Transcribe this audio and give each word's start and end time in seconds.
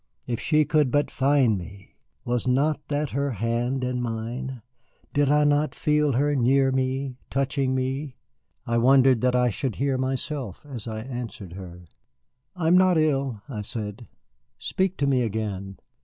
If 0.25 0.39
she 0.39 0.65
could 0.65 0.89
but 0.89 1.11
find 1.11 1.59
me! 1.59 1.93
Was 2.25 2.47
not 2.47 2.87
that 2.87 3.11
her 3.11 3.33
hand 3.33 3.83
in 3.83 4.01
mine? 4.01 4.63
Did 5.13 5.29
I 5.31 5.43
not 5.43 5.75
feel 5.75 6.13
her 6.13 6.35
near 6.35 6.71
me, 6.71 7.17
touching 7.29 7.75
me? 7.75 8.15
I 8.65 8.79
wondered 8.79 9.21
that 9.21 9.35
I 9.35 9.51
should 9.51 9.75
hear 9.75 9.99
myself 9.99 10.65
as 10.67 10.87
I 10.87 11.01
answered 11.01 11.53
her. 11.53 11.81
"I 12.55 12.65
am 12.67 12.79
not 12.79 12.97
ill," 12.97 13.43
I 13.47 13.61
said. 13.61 14.07
"Speak 14.57 14.97
to 14.97 15.05
me 15.05 15.21
again." 15.21 15.77